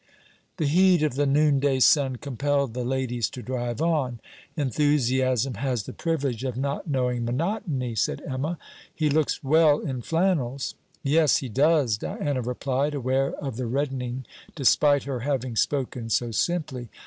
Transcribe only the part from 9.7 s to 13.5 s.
in flannels.' 'Yes, he does,' Diana replied, aware